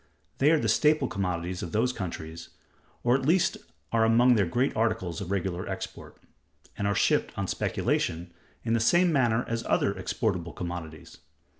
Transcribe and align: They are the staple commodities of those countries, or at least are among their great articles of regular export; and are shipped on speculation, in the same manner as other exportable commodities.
They 0.39 0.49
are 0.49 0.57
the 0.57 0.67
staple 0.67 1.07
commodities 1.07 1.61
of 1.61 1.73
those 1.73 1.93
countries, 1.93 2.49
or 3.03 3.13
at 3.15 3.23
least 3.23 3.55
are 3.91 4.03
among 4.03 4.33
their 4.33 4.47
great 4.47 4.75
articles 4.75 5.21
of 5.21 5.29
regular 5.29 5.67
export; 5.69 6.17
and 6.75 6.87
are 6.87 6.95
shipped 6.95 7.37
on 7.37 7.45
speculation, 7.45 8.33
in 8.63 8.73
the 8.73 8.79
same 8.79 9.13
manner 9.13 9.45
as 9.47 9.63
other 9.65 9.95
exportable 9.95 10.53
commodities. 10.53 11.19